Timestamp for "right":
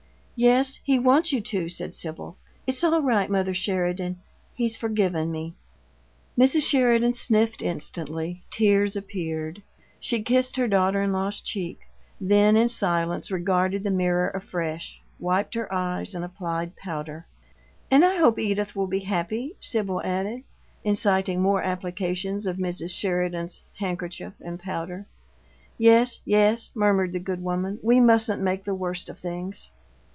3.03-3.29